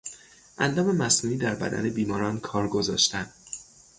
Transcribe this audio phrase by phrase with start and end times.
[0.57, 3.31] اندام مصنوعی در بدن بیماران کار گذاشتن